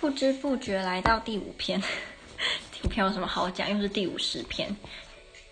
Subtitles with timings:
[0.00, 1.82] 不知不觉来到第五篇，
[2.72, 3.68] 第五篇有什么好讲？
[3.68, 4.74] 又是第五十篇。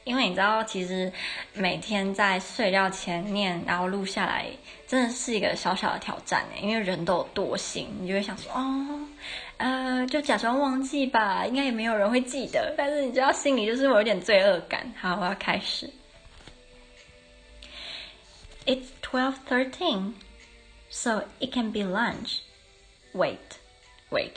[0.05, 1.13] 因为你知道，其实
[1.53, 4.47] 每天在睡觉前念，然后录下来，
[4.87, 6.61] 真的是一个小小的挑战诶。
[6.63, 9.01] 因为人都有惰性，你就会想说，哦，
[9.57, 12.73] 呃，就假装忘记吧，应该也没有人会记得。
[12.79, 14.95] 但是你知道，心里就是我有点罪恶感。
[14.97, 15.91] 好，我要开始。
[18.65, 20.13] It's twelve thirteen,
[20.89, 22.39] so it can be lunch.
[23.13, 23.39] Wait,
[24.10, 24.34] wait，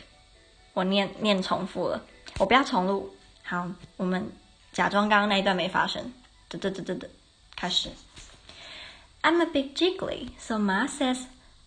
[0.73, 2.03] 我念念重复了，
[2.39, 3.15] 我不要重录。
[3.43, 4.33] 好，我们。
[4.73, 6.13] 假装刚刚那一段没发生。
[6.51, 7.07] 嘚嘚嘚嘚嘚，
[7.55, 7.91] 开始。
[9.23, 11.27] I'm a bit jiggly, so Ma says,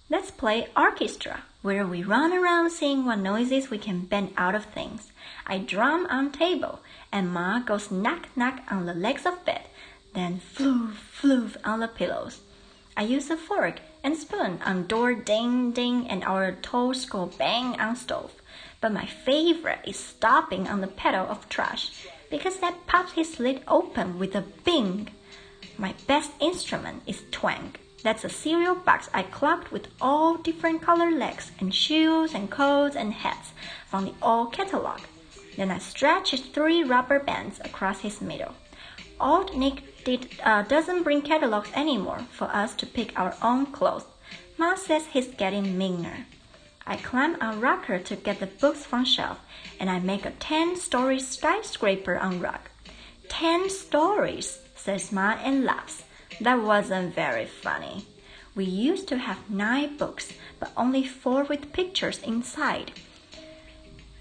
[0.10, 4.66] let's play orchestra, where we run around seeing what noises we can bend out of
[4.76, 5.14] things.
[5.46, 6.80] I drum on table,
[7.10, 9.62] and Ma goes knock knock on the legs of bed,
[10.14, 12.42] then floof floof on the pillows.
[12.98, 17.79] I use a fork and spoon on door ding ding, and our toes go bang
[17.81, 18.33] on stove.
[18.81, 23.63] But my favorite is stopping on the pedal of trash because that pops his lid
[23.69, 25.11] open with a bing.
[25.79, 27.75] My best instrument is twang.
[28.03, 32.97] That's a cereal box I clogged with all different color legs and shoes and coats
[32.97, 33.53] and hats
[33.87, 35.01] from the old catalog.
[35.57, 38.55] Then I stretched three rubber bands across his middle.
[39.23, 44.05] Old Nick did, uh, doesn't bring catalogs anymore for us to pick our own clothes.
[44.59, 46.27] Ma says he's getting meaner.
[46.85, 49.39] I climb a rocker to get the books from shelf,
[49.79, 52.71] and I make a ten-story skyscraper on rock.
[53.29, 56.03] Ten stories, says Ma and laughs.
[56.41, 58.07] That wasn't very funny.
[58.57, 62.91] We used to have nine books, but only four with pictures inside.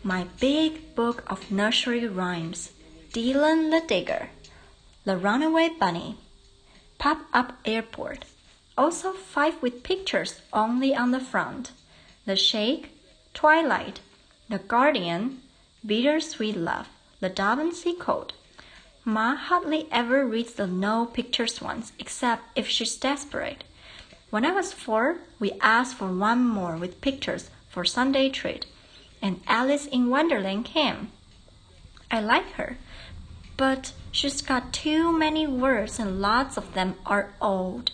[0.04, 2.72] My big book of nursery rhymes,
[3.12, 4.30] Dylan the Digger,
[5.04, 6.16] The Runaway Bunny,
[7.00, 8.24] Pop Up Airport,
[8.78, 11.72] also five with pictures only on the front.
[12.28, 12.90] The Shack,
[13.34, 14.02] Twilight,
[14.48, 15.42] The Guardian,
[15.84, 16.88] Bittersweet Love,
[17.20, 18.34] The Da Vinci Code.
[19.04, 23.64] Ma hardly ever reads the no pictures ones, except if she's desperate.
[24.30, 28.68] When I was four, we asked for one more with pictures for Sunday treat,
[29.20, 31.12] and Alice in Wonderland came.
[32.12, 32.78] I like her,
[33.62, 37.92] but she's got too many words and lots of them are old.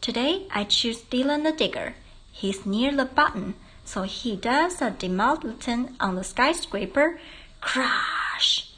[0.00, 1.96] Today I choose Dylan the Digger.
[2.30, 3.52] He's near the button,
[3.84, 7.20] so he does a demolition on the skyscraper.
[7.60, 8.72] Crash!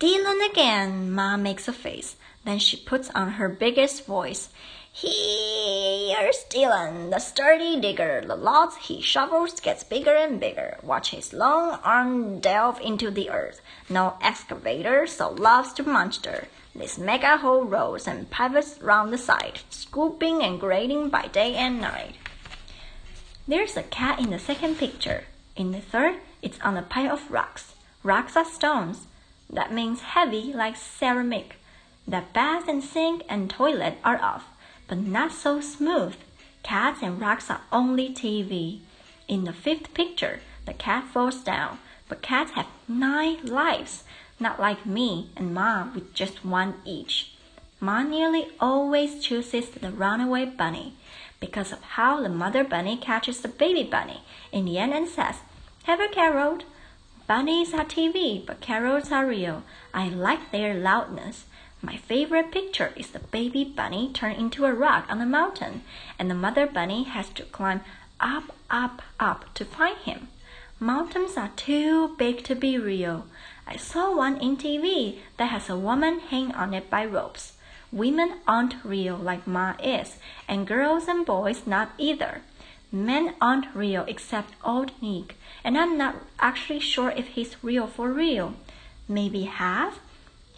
[0.00, 2.16] Dylan again, Ma makes a face.
[2.44, 4.48] Then she puts on her biggest voice.
[4.92, 8.22] Here's Dylan, the sturdy digger.
[8.26, 10.78] The lots he shovels gets bigger and bigger.
[10.82, 13.60] Watch his long arm delve into the earth.
[13.88, 16.48] No excavator, so loves to monster.
[16.74, 21.80] This mega hole rolls and pivots round the side, scooping and grading by day and
[21.80, 22.16] night.
[23.46, 25.24] There's a cat in the second picture.
[25.56, 27.74] In the third, it's on a pile of rocks.
[28.02, 29.06] Rocks are stones.
[29.48, 31.56] That means heavy like ceramic.
[32.06, 34.46] The bath and sink and toilet are off,
[34.90, 36.16] but not so smooth.
[36.64, 38.80] Cats and rocks are only TV.
[39.28, 41.78] In the fifth picture, the cat falls down,
[42.08, 44.02] but cats have nine lives,
[44.40, 47.30] not like me and Ma with just one each.
[47.78, 50.94] Ma nearly always chooses the runaway bunny
[51.38, 55.36] because of how the mother bunny catches the baby bunny in the end and says,
[55.84, 56.64] Have a carrot?
[57.28, 59.62] Bunnies are TV, but carols are real.
[59.94, 61.44] I like their loudness.
[61.82, 65.82] My favorite picture is the baby bunny turned into a rock on the mountain,
[66.18, 67.80] and the mother bunny has to climb
[68.20, 70.28] up, up, up to find him.
[70.78, 73.26] Mountains are too big to be real.
[73.66, 77.54] I saw one in TV that has a woman hanging on it by ropes.
[77.90, 82.42] Women aren't real like Ma is, and girls and boys not either.
[82.92, 88.12] Men aren't real except old Nick, and I'm not actually sure if he's real for
[88.12, 88.54] real.
[89.08, 89.98] Maybe half?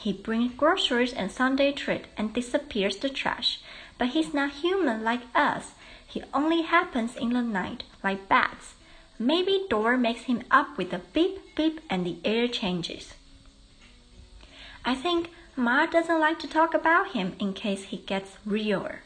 [0.03, 3.61] He brings groceries and Sunday treat and disappears the trash.
[3.99, 5.75] But he's not human like us.
[6.05, 8.75] He only happens in the night, like bats.
[9.17, 13.15] Maybe door makes him up with a beep beep and the air changes.
[14.85, 19.03] I think Ma doesn't like to talk about him in case he gets realer.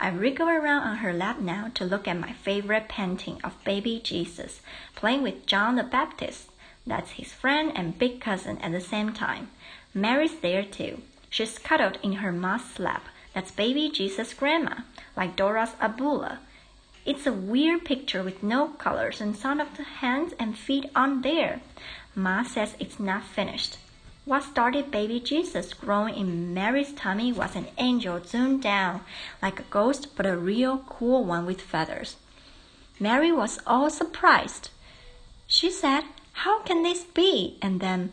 [0.00, 4.00] I wriggle around on her lap now to look at my favorite painting of baby
[4.02, 4.62] Jesus
[4.94, 6.47] playing with John the Baptist.
[6.88, 9.50] That's his friend and big cousin at the same time.
[9.92, 11.02] Mary's there too.
[11.28, 13.04] She's cuddled in her ma's lap.
[13.34, 14.76] That's baby Jesus' grandma,
[15.16, 16.38] like Dora's abuela.
[17.04, 21.22] It's a weird picture with no colors and some of the hands and feet aren't
[21.22, 21.60] there.
[22.14, 23.76] Ma says it's not finished.
[24.24, 29.02] What started baby Jesus growing in Mary's tummy was an angel zoomed down,
[29.40, 32.16] like a ghost, but a real cool one with feathers.
[32.98, 34.70] Mary was all surprised.
[35.46, 36.04] She said,
[36.44, 37.58] How can this be?
[37.60, 38.12] And then,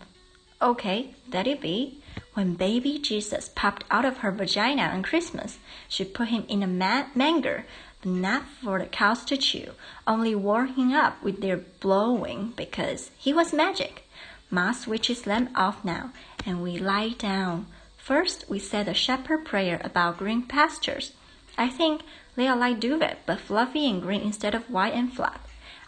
[0.59, 2.01] Okay, let it be.
[2.33, 6.67] When baby Jesus popped out of her vagina on Christmas, she put him in a
[6.67, 7.65] ma- manger,
[8.01, 9.73] but not for the cows to chew,
[10.07, 14.07] only wore him up with their blowing because he was magic.
[14.49, 16.09] Ma switches lamp off now,
[16.47, 17.67] and we lie down.
[17.95, 21.11] First, we said a shepherd prayer about green pastures.
[21.59, 22.01] I think
[22.35, 25.41] they are like duvet, but fluffy and green instead of white and flat.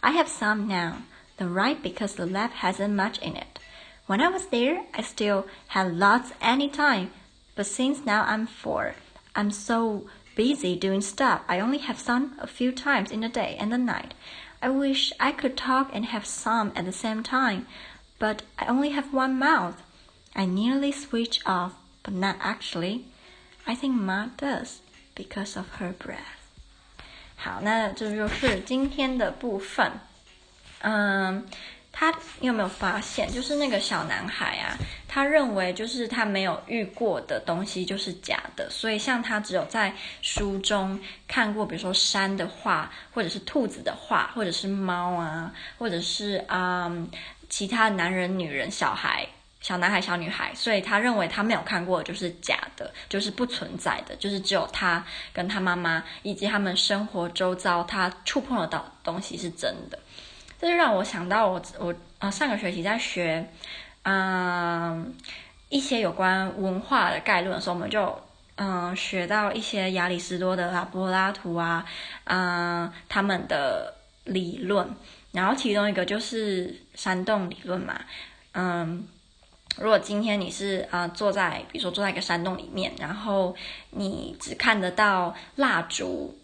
[0.04, 1.02] I have some now,
[1.37, 3.59] the right because the left hasn't much in it.
[4.07, 7.11] When I was there, I still had lots any time,
[7.55, 8.95] but since now I'm four,
[9.35, 11.43] I'm so busy doing stuff.
[11.49, 14.15] I only have some a few times in the day and the night.
[14.61, 17.67] I wish I could talk and have some at the same time,
[18.19, 19.83] but I only have one mouth.
[20.35, 23.05] I nearly switch off, but not actually.
[23.67, 24.81] I think Ma does
[25.15, 26.39] because of her breath.
[27.37, 30.01] 好，那这就是今天的部分。
[30.82, 31.46] 嗯，
[31.92, 34.78] 他你有没有发现，就是那个小男孩啊，
[35.08, 46.92] 他认为就是他没有遇过的东西就是假的，所以像他只有在书中看过，比如说山的画，或者是兔子的画，或者是猫啊，或者是啊
[47.50, 49.28] 其他男人、女人、小孩。
[49.60, 55.04] 小男孩、小女孩，所以他认为他没有看过就是假的，就是不存在的，就是只有他
[55.34, 60.00] 跟他妈妈以及他们生活周遭他触碰得到东西是真的。
[60.60, 63.48] 这就让我想到我我呃上个学期在学
[64.04, 65.14] 嗯
[65.70, 68.22] 一些有关文化的概论的时候，我们就
[68.56, 71.86] 嗯学到一些亚里士多德啊、柏拉图啊
[72.26, 73.94] 嗯他们的
[74.24, 74.90] 理论，
[75.32, 78.00] 然后其中一个就是山洞理论嘛，
[78.54, 79.08] 嗯。
[79.80, 83.56] 如果今天你是啊坐在，比如说坐在一个山洞里面，然后
[83.92, 86.36] 你只看得到蜡烛，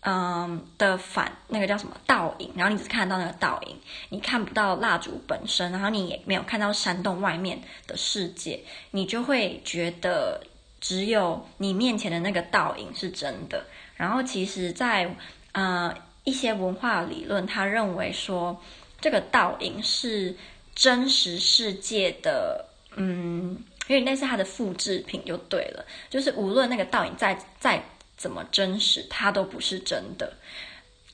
[0.00, 3.76] 嗯的反那个叫什么倒影，然后你只看到那个倒影，
[4.10, 8.60] 你看不到蜡烛本身，然后你也没有看到山洞外面的世界，
[8.92, 10.40] 你就会觉得
[10.80, 13.64] 只有你面前的那个倒影是真的。
[13.96, 15.16] 然后其实，在
[15.52, 15.92] 呃
[16.24, 18.62] 一些文化理论，他认为说
[19.00, 20.36] 这个倒影是
[20.74, 22.66] 真实世界的。
[23.00, 23.56] 嗯，
[23.86, 27.80] 因为那是它的复制品就对了，就是无论那个倒影再再
[28.18, 30.30] 怎么真实，它都不是真的。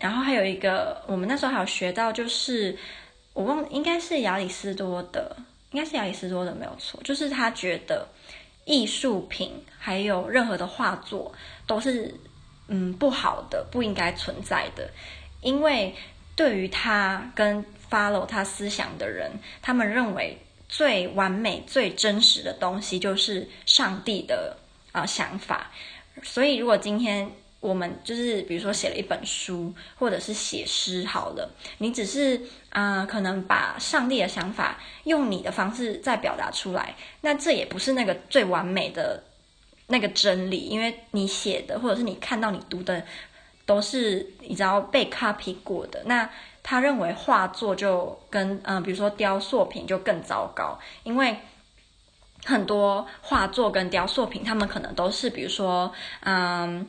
[0.01, 2.77] 然后还有一个，我们那时候还有学到，就是
[3.33, 5.37] 我忘，应该是亚里士多的，
[5.71, 8.09] 应该是亚里士多的没有错，就是他觉得
[8.65, 11.33] 艺术品还有任何的画作
[11.69, 12.13] 都是
[12.67, 14.91] 嗯不好的，不应该存在的，
[15.41, 15.95] 因为
[16.35, 19.31] 对于他跟 follow 他思想的人，
[19.63, 20.39] 他们认为。
[20.67, 24.57] 最完美、最真实的东西就是上帝的
[24.91, 25.71] 啊想法。
[26.23, 27.31] 所以，如果今天
[27.61, 32.41] 我们就是比如说写了一本书，或者是写诗，好了，你只是
[32.71, 39.23] 啊，可能把上帝的想法用你的方式再表达出来，那这也不是那个最完美的
[39.89, 43.03] 那个真理，因为你写的或者是你看到、你读的
[43.67, 46.31] 都是你知道被 copy 过的那。
[46.67, 51.37] 他认为画作就跟嗯，比如说雕塑品就更糟糕，因为
[52.45, 56.87] 很多画作跟雕塑品，他们可能都是比如说嗯，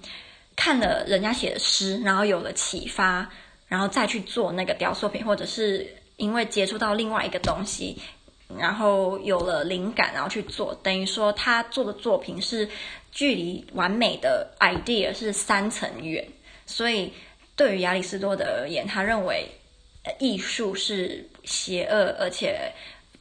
[0.56, 3.30] 看了人家写的诗，然后有了启发，
[3.68, 5.88] 然后再去做那个雕塑品，或者是
[6.18, 7.98] 因为接触到另外一个东西，
[8.58, 12.70] 然后有了灵感，然后去做，等于说他做的作品是
[13.12, 16.28] 距离完美的 idea 是三层远，
[16.66, 17.14] 所以
[17.56, 19.50] 对于亚里士多德而言，他认为。
[20.20, 22.72] 艺术是邪恶，而且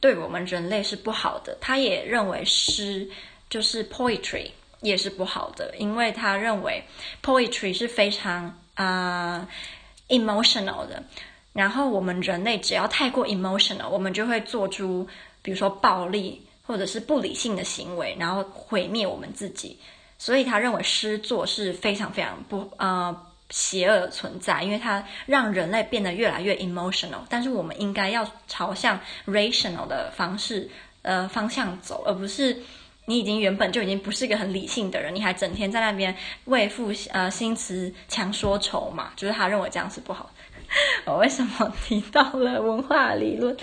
[0.05, 1.57] 对我们人类是不好的。
[1.59, 3.09] 他也认为诗
[3.49, 6.83] 就是 poetry 也是不好的，因为他认为
[7.23, 9.49] poetry 是非常啊
[10.09, 11.03] emotional 的。
[11.53, 15.07] 然后我们人类只要太过 emotional，我们就会做出
[15.41, 19.79] 比如说暴力或者是不理性的行为，然后毁灭我们自己。
[20.19, 23.25] 所以他认为诗作是非常非常不呃。
[23.49, 27.21] 邪恶存在，因为它让人类变得越来越 emotional。
[27.29, 30.69] 但是我们应该要朝向 rational 的方式，
[31.03, 32.57] 呃，方向走，而不是
[33.05, 39.11] 你已经原本就已经不是一个很理性的人，你还整天在那边为赋呃新词强说愁嘛？
[39.15, 40.31] 就是他认为这样是不好。
[41.05, 43.55] 我为什么提到了文化理论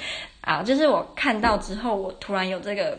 [0.42, 0.62] 啊？
[0.62, 2.98] 就是我看到之后，我突然有这个。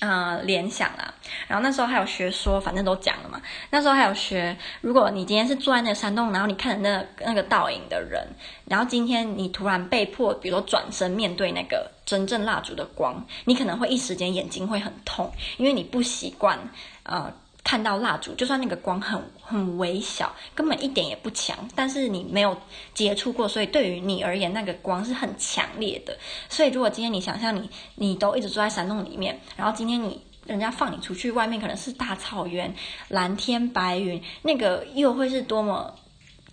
[0.00, 1.14] 啊，联想啊，
[1.46, 3.40] 然后那时候还有学说，反正都讲了嘛。
[3.70, 8.26] 那时候还有学，如果你今天是坐在那个山洞，然后你看着那那个倒影的人，
[8.66, 16.58] 然后今天你突然被迫，比如说转身面对那个真正蜡烛的光，你可能会一时间眼睛会很痛，因为你不习惯
[17.04, 17.32] 呃
[17.64, 22.54] 看到蜡烛，就算那个光很很微小，根本一点也不强，但是你没有
[22.92, 26.14] 接触过，所以对于你而言，那个光是很强烈的。
[26.50, 32.72] 所以如果今天你想象你你都一直住在山洞里面，然后今天你人家放你出去，外面可能是大草原、
[33.08, 35.90] 蓝天白云，那个又会是多么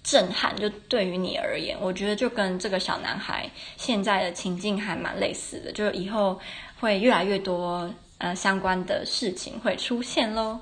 [0.01, 0.55] 震撼？
[0.55, 6.39] 就对于你而言，我觉得就跟这个小男孩现在的情境还蛮类似的，就是以后
[6.79, 10.57] 会越来越多呃相关的事情会出现喽。